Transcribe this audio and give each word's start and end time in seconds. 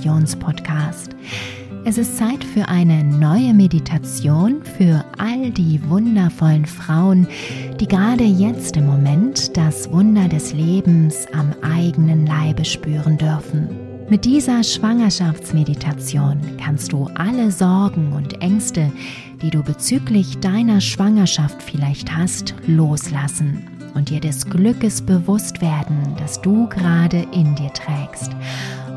Meditationspodcast. 0.00 1.14
Es 1.84 1.98
ist 1.98 2.16
Zeit 2.16 2.44
für 2.44 2.68
eine 2.68 3.04
neue 3.04 3.54
Meditation 3.54 4.62
für 4.64 5.04
all 5.18 5.50
die 5.50 5.80
wundervollen 5.88 6.66
Frauen, 6.66 7.26
die 7.78 7.86
gerade 7.86 8.24
jetzt 8.24 8.76
im 8.76 8.86
Moment 8.86 9.56
das 9.56 9.90
Wunder 9.90 10.28
des 10.28 10.52
Lebens 10.52 11.26
am 11.32 11.52
eigenen 11.62 12.26
Leibe 12.26 12.64
spüren 12.64 13.16
dürfen. 13.16 13.68
Mit 14.08 14.24
dieser 14.24 14.62
Schwangerschaftsmeditation 14.64 16.40
kannst 16.62 16.92
du 16.92 17.08
alle 17.14 17.50
Sorgen 17.50 18.12
und 18.12 18.42
Ängste, 18.42 18.90
die 19.40 19.50
du 19.50 19.62
bezüglich 19.62 20.38
deiner 20.40 20.80
Schwangerschaft 20.80 21.62
vielleicht 21.62 22.14
hast, 22.14 22.54
loslassen 22.66 23.66
und 23.94 24.10
dir 24.10 24.20
des 24.20 24.46
Glückes 24.48 25.02
bewusst 25.02 25.60
werden, 25.60 26.14
das 26.18 26.40
du 26.40 26.68
gerade 26.68 27.26
in 27.32 27.54
dir 27.54 27.72
trägst 27.72 28.32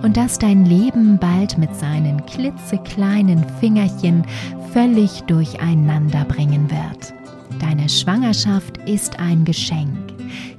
und 0.03 0.17
dass 0.17 0.37
dein 0.37 0.65
Leben 0.65 1.17
bald 1.17 1.57
mit 1.57 1.73
seinen 1.75 2.23
klitzekleinen 2.25 3.43
Fingerchen 3.59 4.23
völlig 4.71 5.21
durcheinander 5.23 6.25
bringen 6.25 6.69
wird. 6.69 7.13
Deine 7.59 7.89
Schwangerschaft 7.89 8.77
ist 8.85 9.19
ein 9.19 9.45
Geschenk. 9.45 9.97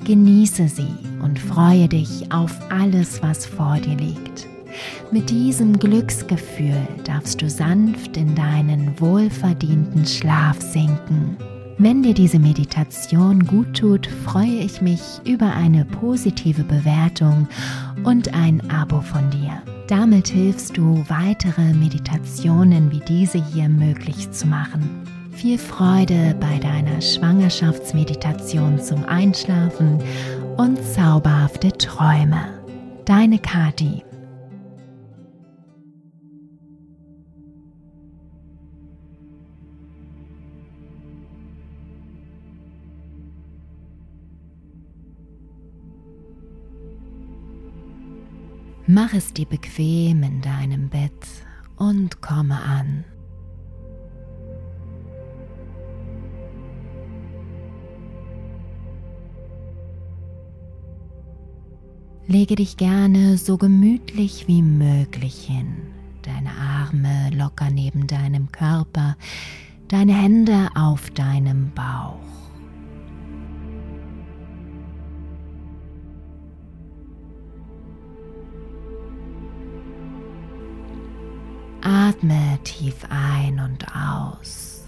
Genieße 0.05 0.69
sie 0.69 0.89
und 1.23 1.39
freue 1.39 1.89
dich 1.89 2.33
auf 2.33 2.59
alles, 2.71 3.23
was 3.23 3.47
vor 3.47 3.77
dir 3.77 3.97
liegt. 3.97 4.47
Mit 5.13 5.31
diesem 5.31 5.79
Glücksgefühl 5.79 6.89
darfst 7.05 7.41
du 7.41 7.49
sanft 7.49 8.17
in 8.17 8.35
deinen 8.35 8.99
wohlverdienten 8.99 10.07
Schlaf 10.07 10.61
sinken. 10.61 11.37
Wenn 11.77 12.05
dir 12.05 12.15
diese 12.15 12.39
Meditation 12.39 13.47
gut 13.47 13.77
tut, 13.77 14.07
freue 14.07 14.61
ich 14.61 14.81
mich 14.81 15.01
über 15.25 15.53
eine 15.53 15.85
positive 15.85 16.63
Bewertung 16.63 17.49
und 18.05 18.33
ein 18.33 18.71
Abo 18.71 19.01
von 19.01 19.29
dir. 19.31 19.61
Damit 19.89 20.29
hilfst 20.29 20.77
du, 20.77 21.05
weitere 21.09 21.75
Meditationen 21.75 22.93
wie 22.93 23.01
diese 23.01 23.45
hier 23.53 23.69
möglich 23.69 24.31
zu 24.31 24.47
machen. 24.47 25.03
Viel 25.33 25.59
Freude 25.59 26.37
bei 26.39 26.59
deiner 26.59 27.03
Schwangerschaftsmeditation 27.03 28.81
zum 28.81 29.05
Einschlafen 29.05 29.99
und 30.57 30.79
zauberhafte 30.85 31.73
Träume. 31.73 32.41
Deine 33.05 33.41
Kati. 33.41 34.05
Mach 48.95 49.13
es 49.13 49.33
dir 49.33 49.47
bequem 49.47 50.23
in 50.23 50.41
deinem 50.41 50.89
Bett 50.89 51.11
und 51.75 52.23
komme 52.23 52.63
an. 52.63 53.05
Lege 62.29 62.55
dich 62.55 62.77
gerne 62.77 63.37
so 63.37 63.59
gemütlich 63.59 64.47
wie 64.47 64.63
möglich 64.63 65.45
hin, 65.45 65.75
deine 66.23 66.51
Arme 66.53 67.31
locker 67.35 67.71
neben 67.71 68.07
deinem 68.07 68.53
Körper, 68.53 69.17
deine 69.89 70.15
Hände 70.15 70.69
auf 70.77 71.11
deinem 71.11 71.73
Bauch. 71.75 72.44
Atme 81.85 82.59
tief 82.65 82.97
ein 83.11 83.61
und 83.61 83.87
aus. 83.95 84.87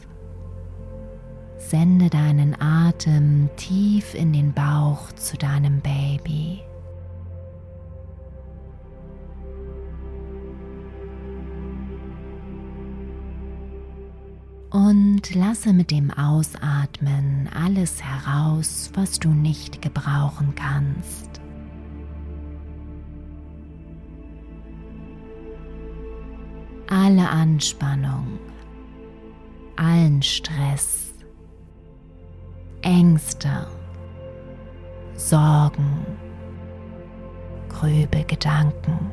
Sende 1.59 2.09
deinen 2.09 2.59
Atem 2.59 3.51
tief 3.57 4.15
in 4.15 4.33
den 4.33 4.55
Bauch 4.55 5.13
zu 5.13 5.37
deinem 5.37 5.83
Baby. 5.83 6.63
Und 14.71 15.35
lasse 15.35 15.75
mit 15.75 15.91
dem 15.91 16.11
Ausatmen 16.11 17.51
alles 17.55 18.03
heraus, 18.03 18.91
was 18.95 19.19
du 19.19 19.29
nicht 19.29 19.83
gebrauchen 19.83 20.55
kannst. 20.55 21.43
Alle 27.07 27.29
Anspannung, 27.31 28.41
allen 29.77 30.21
Stress, 30.23 31.15
Ängste, 32.83 33.69
Sorgen, 35.15 36.05
gröbe 37.69 38.25
Gedanken. 38.25 39.13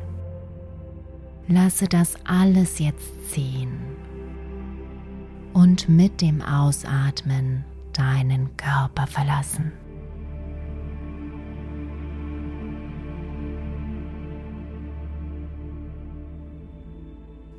Lasse 1.46 1.86
das 1.86 2.16
alles 2.24 2.80
jetzt 2.80 3.30
ziehen 3.30 3.78
und 5.52 5.88
mit 5.88 6.20
dem 6.20 6.42
Ausatmen 6.42 7.64
deinen 7.92 8.56
Körper 8.56 9.06
verlassen. 9.06 9.70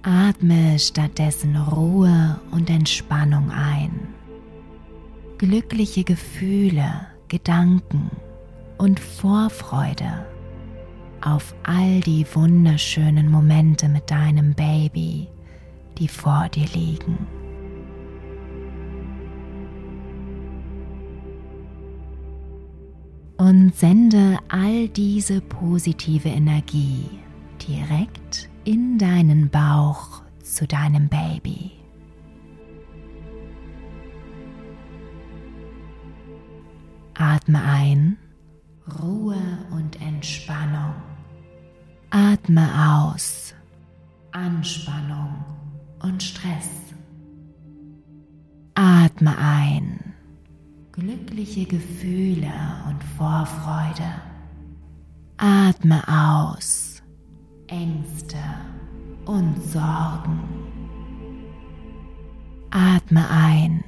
Atme 0.08 0.78
stattdessen 0.78 1.56
Ruhe 1.56 2.40
und 2.52 2.70
Entspannung 2.70 3.50
ein. 3.50 4.14
Glückliche 5.40 6.04
Gefühle, 6.04 7.08
Gedanken 7.28 8.12
und 8.78 9.00
Vorfreude 9.00 10.28
auf 11.22 11.56
all 11.64 12.02
die 12.02 12.24
wunderschönen 12.36 13.32
Momente 13.32 13.90
mit 13.90 14.12
deinem 14.12 14.54
Baby, 14.54 15.28
die 15.98 16.08
vor 16.08 16.50
dir 16.50 16.68
liegen. 16.76 17.26
Und 23.38 23.76
sende 23.76 24.38
all 24.50 24.88
diese 24.88 25.42
positive 25.42 26.30
Energie 26.30 27.10
direkt 27.68 28.50
in 28.66 28.98
deinen 28.98 29.50
Bauch 29.50 30.24
zu 30.44 30.68
deinem 30.68 31.08
Baby. 31.08 31.72
Atme 37.14 37.62
ein, 37.64 38.18
Ruhe 39.00 39.38
und 39.72 40.02
Entspannung. 40.02 40.94
Atme 42.10 42.68
aus, 43.14 43.54
Anspannung 44.32 45.46
und 46.02 46.22
Stress. 46.22 46.70
Atme 48.74 49.38
ein, 49.38 50.14
glückliche 50.92 51.66
Gefühle 51.66 52.52
und 52.90 53.04
Vorfreude. 53.18 54.12
Atme 55.38 56.02
aus, 56.08 56.95
Ängste 57.68 58.38
und 59.26 59.62
Sorgen. 59.64 60.40
Atme 62.70 63.28
ein, 63.30 63.84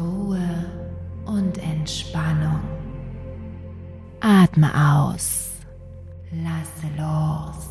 Ruhe 0.00 0.66
und 1.26 1.58
Entspannung. 1.58 2.60
Atme 4.20 4.70
aus, 4.74 5.52
lasse 6.32 6.88
los. 6.98 7.68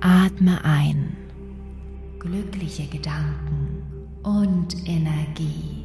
Atme 0.00 0.64
ein, 0.64 1.16
glückliche 2.20 2.86
Gedanken 2.86 3.82
und 4.22 4.88
Energie. 4.88 5.84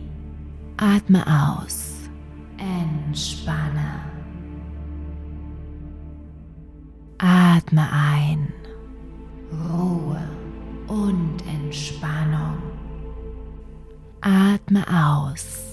Atme 0.77 1.25
aus, 1.25 2.09
entspanne. 2.57 4.16
Atme 7.19 7.89
ein, 7.91 8.53
Ruhe 9.71 10.21
und 10.87 11.37
Entspannung. 11.47 12.61
Atme 14.21 14.85
aus, 14.87 15.66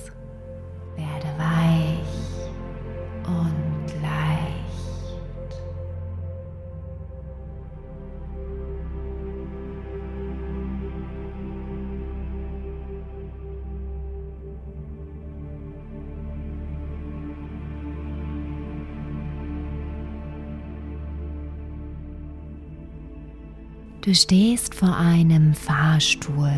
Du 24.05 24.15
stehst 24.15 24.75
vor 24.75 24.95
einem 24.95 25.55
Fahrstuhl 25.55 26.53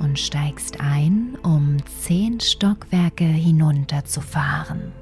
und 0.00 0.18
steigst 0.18 0.82
ein, 0.82 1.38
um 1.42 1.78
zehn 2.02 2.38
Stockwerke 2.40 3.24
hinunterzufahren. 3.24 4.92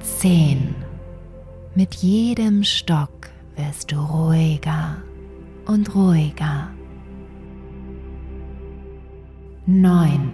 Zehn. 0.00 0.74
Mit 1.74 1.96
jedem 1.96 2.64
Stock 2.64 3.28
wirst 3.56 3.92
du 3.92 3.96
ruhiger 3.96 5.02
und 5.66 5.94
ruhiger. 5.94 6.70
Neun. 9.66 10.30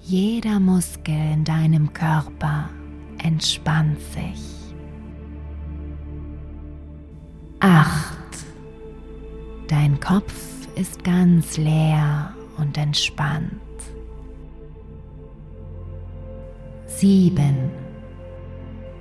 Jeder 0.00 0.60
Muskel 0.60 1.14
in 1.34 1.44
deinem 1.44 1.92
Körper 1.92 2.70
entspannt 3.22 4.00
sich. 4.00 4.57
Acht. 7.60 8.16
Dein 9.66 9.98
Kopf 9.98 10.32
ist 10.76 11.02
ganz 11.02 11.56
leer 11.56 12.32
und 12.56 12.78
entspannt. 12.78 13.52
Sieben. 16.86 17.70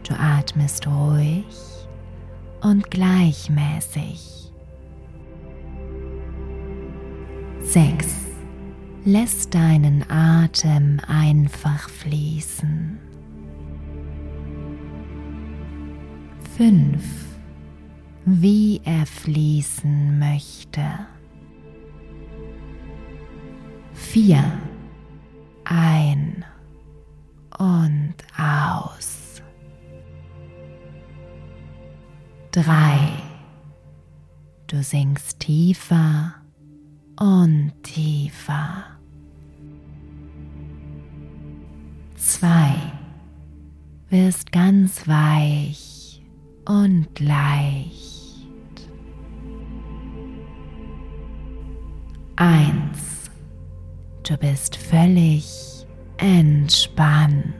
Du 0.07 0.15
atmest 0.19 0.87
ruhig 0.87 1.45
und 2.61 2.89
gleichmäßig. 2.89 4.51
Sechs. 7.61 8.07
Lässt 9.05 9.53
deinen 9.53 10.03
Atem 10.09 10.99
einfach 11.07 11.89
fließen. 11.89 12.99
Fünf 16.57 17.26
wie 18.29 18.81
er 18.83 19.05
fließen 19.05 20.19
möchte. 20.19 20.83
Vier. 23.93 24.43
Ein 25.63 26.43
und 27.57 28.15
aus. 28.37 29.41
Drei. 32.51 32.99
Du 34.67 34.83
sinkst 34.83 35.39
tiefer 35.39 36.35
und 37.17 37.71
tiefer. 37.83 38.83
Zwei. 42.17 42.75
Wirst 44.09 44.51
ganz 44.51 45.07
weich 45.07 45.96
und 46.67 47.07
leicht. 47.19 48.45
Eins. 52.35 53.31
Du 54.23 54.37
bist 54.37 54.75
völlig 54.75 55.87
entspannt. 56.17 57.55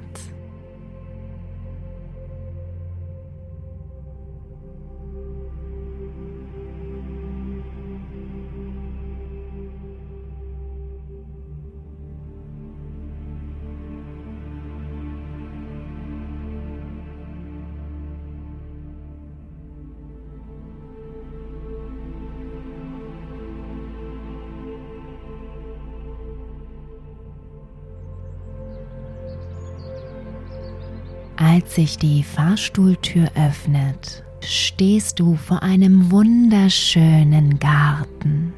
Als 31.58 31.74
sich 31.74 31.98
die 31.98 32.22
Fahrstuhltür 32.22 33.32
öffnet, 33.34 34.24
stehst 34.42 35.20
du 35.20 35.36
vor 35.36 35.64
einem 35.64 36.12
wunderschönen 36.12 37.58
Garten. 37.58 38.54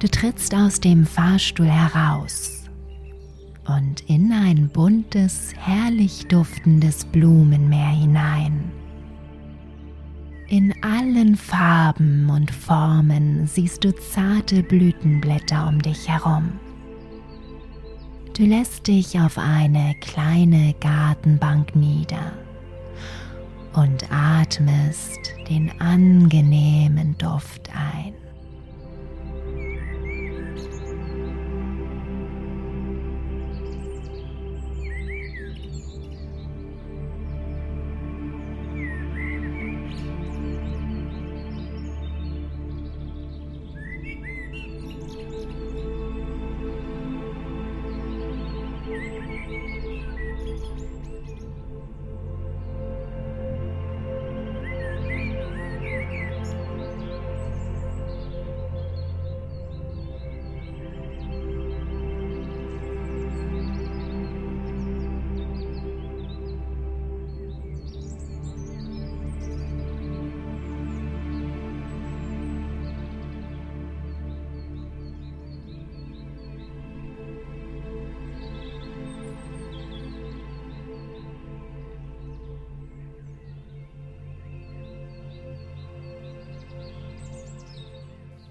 Du 0.00 0.08
trittst 0.08 0.52
aus 0.56 0.80
dem 0.80 1.06
Fahrstuhl 1.06 1.68
heraus 1.68 2.64
und 3.68 4.00
in 4.10 4.32
ein 4.32 4.68
buntes, 4.70 5.52
herrlich 5.56 6.26
duftendes 6.26 7.04
Blumenmeer 7.04 7.90
hinein. 7.90 8.72
In 10.48 10.74
allen 10.82 11.36
Farben 11.36 12.28
und 12.28 12.50
Formen 12.50 13.46
siehst 13.46 13.84
du 13.84 13.94
zarte 13.94 14.64
Blütenblätter 14.64 15.68
um 15.68 15.80
dich 15.80 16.08
herum. 16.08 16.58
Du 18.38 18.44
lässt 18.44 18.86
dich 18.86 19.18
auf 19.18 19.36
eine 19.36 19.96
kleine 20.00 20.72
Gartenbank 20.78 21.74
nieder 21.74 22.34
und 23.74 24.04
atmest 24.12 25.34
den 25.48 25.72
angenehmen 25.80 27.18
Duft 27.18 27.68
ein. 27.74 28.14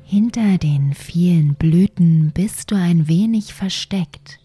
Hinter 0.09 0.57
den 0.57 0.93
vielen 0.93 1.55
Blüten 1.55 2.31
bist 2.33 2.71
du 2.71 2.75
ein 2.75 3.09
wenig 3.09 3.53
versteckt, 3.53 4.39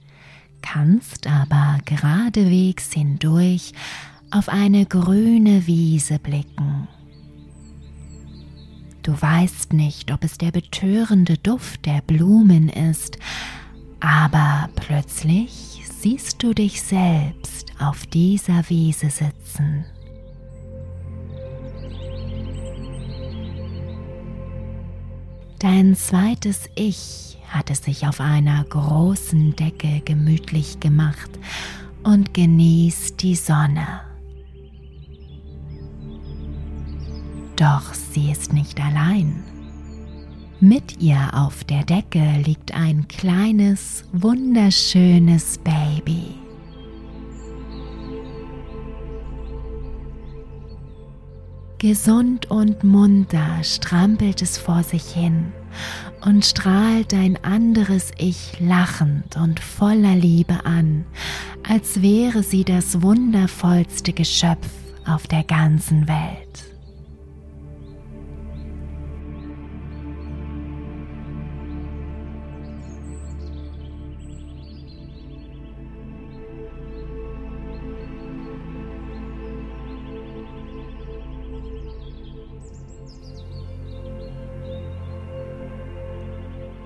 kannst 0.60 1.28
aber 1.28 1.78
geradewegs 1.84 2.92
hindurch 2.92 3.72
auf 4.32 4.48
eine 4.48 4.86
grüne 4.86 5.68
Wiese 5.68 6.18
blicken. 6.18 6.88
Du 9.04 9.12
weißt 9.12 9.72
nicht, 9.72 10.10
ob 10.10 10.24
es 10.24 10.36
der 10.36 10.50
betörende 10.50 11.38
Duft 11.38 11.86
der 11.86 12.02
Blumen 12.02 12.68
ist, 12.68 13.18
aber 14.00 14.68
plötzlich 14.74 15.84
siehst 16.00 16.42
du 16.42 16.54
dich 16.54 16.82
selbst 16.82 17.72
auf 17.78 18.04
dieser 18.06 18.68
Wiese 18.68 19.10
sitzen. 19.10 19.84
Dein 25.62 25.94
zweites 25.94 26.68
Ich 26.74 27.38
hat 27.46 27.70
es 27.70 27.84
sich 27.84 28.08
auf 28.08 28.20
einer 28.20 28.64
großen 28.64 29.54
Decke 29.54 30.02
gemütlich 30.04 30.80
gemacht 30.80 31.30
und 32.02 32.34
genießt 32.34 33.22
die 33.22 33.36
Sonne. 33.36 34.00
Doch 37.54 37.94
sie 37.94 38.32
ist 38.32 38.52
nicht 38.52 38.80
allein. 38.80 39.44
Mit 40.58 41.00
ihr 41.00 41.30
auf 41.32 41.62
der 41.62 41.84
Decke 41.84 42.42
liegt 42.44 42.74
ein 42.74 43.06
kleines, 43.06 44.02
wunderschönes 44.12 45.58
Baby. 45.58 46.31
Gesund 51.82 52.48
und 52.48 52.84
munter 52.84 53.64
strampelt 53.64 54.40
es 54.40 54.56
vor 54.56 54.84
sich 54.84 55.02
hin 55.02 55.52
und 56.24 56.44
strahlt 56.44 57.12
ein 57.12 57.36
anderes 57.42 58.12
Ich 58.18 58.60
lachend 58.60 59.34
und 59.34 59.58
voller 59.58 60.14
Liebe 60.14 60.64
an, 60.64 61.04
als 61.68 62.00
wäre 62.00 62.44
sie 62.44 62.62
das 62.62 63.02
wundervollste 63.02 64.12
Geschöpf 64.12 64.68
auf 65.06 65.26
der 65.26 65.42
ganzen 65.42 66.06
Welt. 66.06 66.71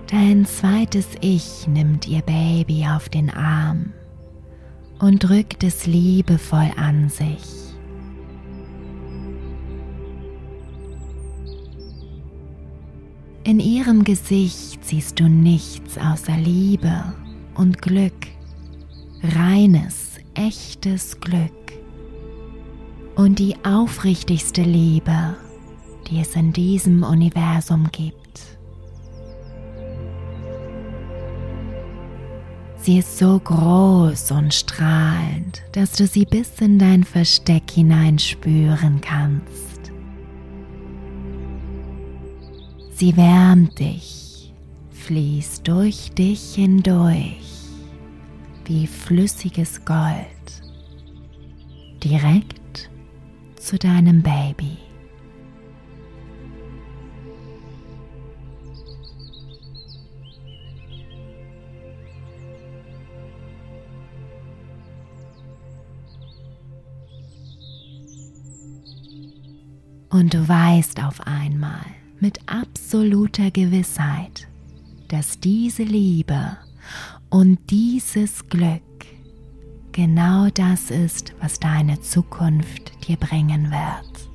Dein 0.09 0.47
zweites 0.47 1.09
Ich 1.21 1.67
nimmt 1.67 2.07
ihr 2.07 2.23
Baby 2.23 2.87
auf 2.87 3.09
den 3.09 3.29
Arm 3.29 3.93
und 5.01 5.19
drückt 5.19 5.65
es 5.65 5.87
liebevoll 5.87 6.71
an 6.77 7.09
sich. 7.09 7.43
In 13.43 13.59
ihrem 13.59 14.05
Gesicht 14.05 14.85
siehst 14.85 15.19
du 15.19 15.29
nichts 15.29 15.99
außer 15.99 16.37
Liebe 16.37 17.13
und 17.57 17.83
Glück, 17.83 18.29
reines, 19.23 20.19
echtes 20.35 21.21
Glück 21.21 21.51
und 23.17 23.41
die 23.41 23.57
aufrichtigste 23.65 24.63
Liebe, 24.63 25.37
die 26.09 26.21
es 26.21 26.37
in 26.37 26.53
diesem 26.53 27.03
Universum 27.03 27.89
gibt. 27.91 28.25
Sie 32.87 32.99
ist 32.99 33.19
so 33.19 33.40
groß 33.40 34.31
und 34.31 34.55
strahlend, 34.55 35.61
dass 35.73 35.95
du 35.95 36.07
sie 36.07 36.25
bis 36.25 36.61
in 36.61 36.78
dein 36.78 37.02
Versteck 37.02 37.69
hinein 37.69 38.16
spüren 38.16 39.00
kannst. 39.00 39.90
Sie 42.95 43.16
wärmt 43.16 43.76
dich, 43.81 44.55
fließt 44.93 45.66
durch 45.66 46.12
dich 46.12 46.55
hindurch 46.55 47.64
wie 48.66 48.87
flüssiges 48.87 49.85
Gold, 49.85 50.62
direkt 52.05 52.88
zu 53.57 53.78
deinem 53.78 54.23
Baby. 54.23 54.86
Und 70.17 70.33
du 70.33 70.49
weißt 70.49 71.05
auf 71.05 71.21
einmal 71.27 71.85
mit 72.21 72.39
absoluter 72.47 73.51
Gewissheit, 73.51 74.49
dass 75.09 75.41
diese 75.41 75.83
Liebe 75.83 76.57
und 77.29 77.59
dieses 77.69 78.49
Glück 78.49 78.81
genau 79.93 80.49
das 80.49 80.91
ist, 80.91 81.35
was 81.43 81.61
deine 81.61 82.01
Zukunft 82.01 83.07
dir 83.07 83.19
bringen 83.19 83.71
wird. 83.71 84.31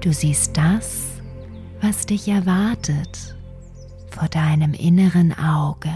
Du 0.00 0.12
siehst 0.12 0.56
das, 0.56 1.06
was 1.80 2.06
dich 2.06 2.28
erwartet, 2.28 3.34
vor 4.10 4.28
deinem 4.28 4.74
inneren 4.74 5.36
Auge. 5.36 5.90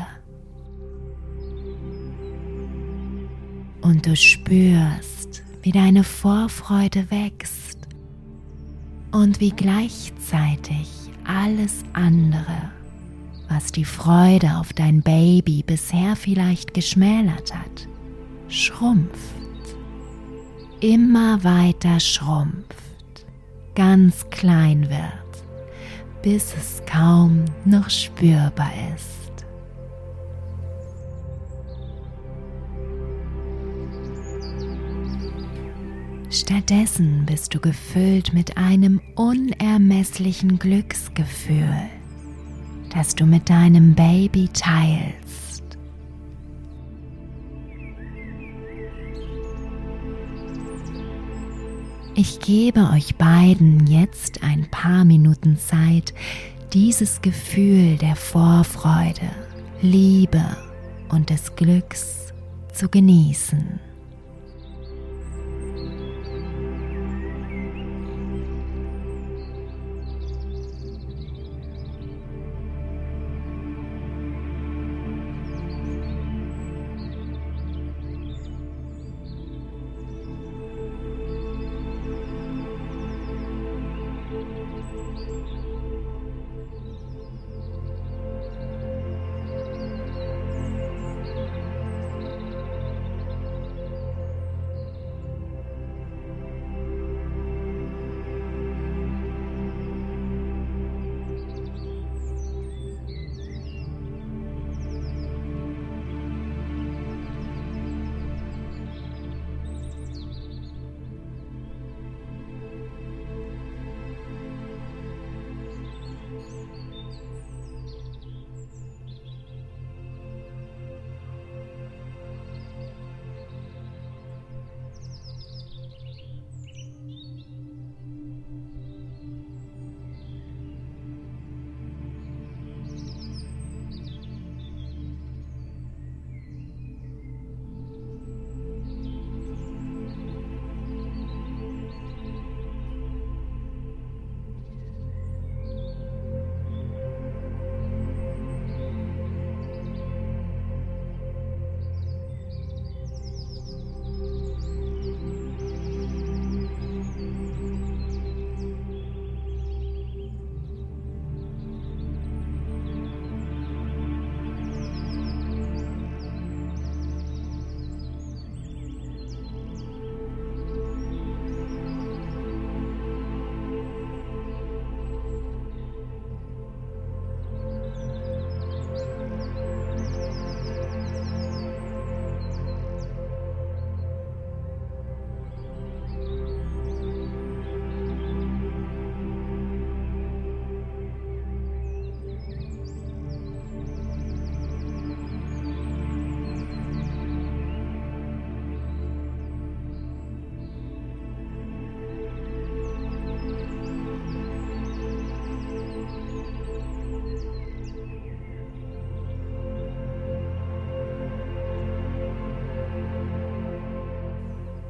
Und 3.81 4.07
du 4.07 4.17
spürst, 4.17 5.18
wie 5.69 5.73
deine 5.73 6.03
Vorfreude 6.03 7.11
wächst 7.11 7.77
und 9.13 9.39
wie 9.39 9.51
gleichzeitig 9.51 10.89
alles 11.25 11.85
andere, 11.93 12.73
was 13.51 13.71
die 13.71 13.85
Freude 13.85 14.57
auf 14.57 14.73
dein 14.73 15.03
Baby 15.03 15.63
bisher 15.63 16.17
vielleicht 16.17 16.73
geschmälert 16.73 17.55
hat, 17.55 17.87
schrumpft, 18.49 19.13
immer 20.81 21.45
weiter 21.45 22.01
schrumpft, 22.01 23.27
ganz 23.75 24.25
klein 24.31 24.89
wird, 24.89 25.45
bis 26.23 26.55
es 26.57 26.83
kaum 26.87 27.45
noch 27.67 27.91
spürbar 27.91 28.73
ist. 28.97 29.18
Stattdessen 36.31 37.25
bist 37.25 37.55
du 37.55 37.61
gefüllt 37.61 38.35
mit 38.35 38.59
einem 38.59 39.01
unermesslichen 39.15 40.59
Glücksgefühl, 40.59 41.89
das 42.95 43.15
du 43.15 43.25
mit 43.25 43.49
deinem 43.49 43.95
Baby 43.95 44.49
teilst. 44.53 45.63
Ich 52.15 52.41
gebe 52.41 52.91
euch 52.91 53.17
beiden 53.17 53.87
jetzt 53.87 54.43
ein 54.43 54.69
paar 54.71 55.07
Minuten 55.07 55.57
Zeit, 55.57 56.13
dieses 56.75 57.23
Gefühl 57.23 57.97
der 57.97 58.17
Vorfreude, 58.17 59.31
Liebe 59.81 60.45
und 61.09 61.31
des 61.31 61.57
Glücks 61.57 62.35
zu 62.75 62.91
genießen. 62.91 63.88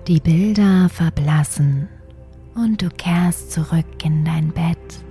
Die 0.09 0.21
Bilder 0.21 0.89
verblassen 0.89 1.87
und 2.55 2.81
du 2.81 2.89
kehrst 2.89 3.53
zurück 3.53 4.03
in 4.03 4.25
dein 4.25 4.49
Bett, 4.53 5.05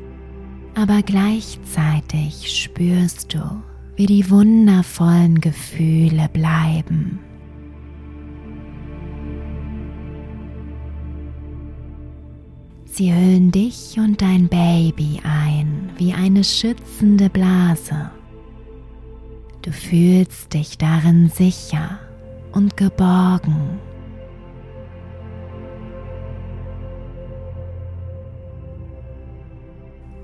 aber 0.74 1.04
gleichzeitig 1.04 2.64
spürst 2.64 3.32
du, 3.32 3.62
wie 3.96 4.08
die 4.08 4.28
wundervollen 4.32 5.40
Gefühle 5.40 6.28
bleiben. 6.34 7.20
Sie 12.86 13.14
hüllen 13.14 13.52
dich 13.52 14.00
und 14.00 14.20
dein 14.20 14.48
Baby 14.48 15.22
ein 15.24 15.92
wie 15.98 16.16
eine 16.16 16.44
schützende 16.44 17.30
Blase. 17.30 18.10
Du 19.62 19.72
fühlst 19.72 20.56
dich 20.56 20.80
darin 20.80 21.30
sicher 21.30 22.00
und 22.52 22.78
geborgen. 22.78 23.87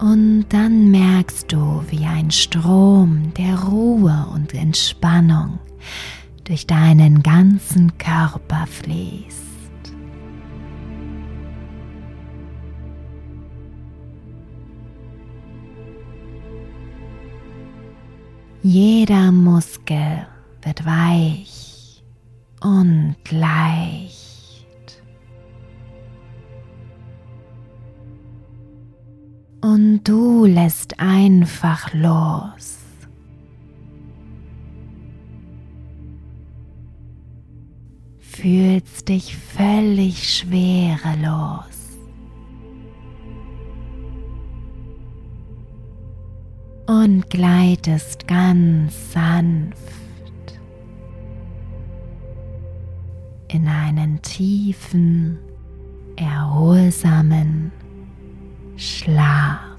Und 0.03 0.47
dann 0.49 0.91
merkst 0.91 1.49
du, 1.49 1.81
wie 1.87 2.05
ein 2.05 2.29
Strom 2.29 3.33
der 3.37 3.57
Ruhe 3.57 4.27
und 4.33 4.53
Entspannung 4.53 5.59
durch 6.43 6.67
deinen 6.67 7.23
ganzen 7.23 7.97
Körper 7.97 8.67
fließt. 8.67 9.39
Jeder 18.61 19.31
Muskel 19.31 20.27
wird 20.63 20.85
weich 20.85 22.03
und 22.59 23.15
leicht. 23.31 24.22
Und 29.83 30.07
du 30.07 30.45
lässt 30.45 30.97
einfach 30.97 31.93
los. 31.93 32.77
Fühlst 38.17 39.09
dich 39.09 39.35
völlig 39.35 40.37
schwerelos. 40.37 41.65
und 46.85 47.29
gleitest 47.29 48.27
ganz 48.27 49.13
sanft 49.13 50.59
in 53.47 53.67
einen 53.69 54.21
tiefen, 54.21 55.39
erholsamen 56.17 57.71
Schlaf. 58.75 59.72